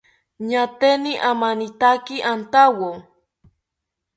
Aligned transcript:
Ñaateni 0.49 1.11
amanitaki 1.29 2.15
antawo 2.31 2.89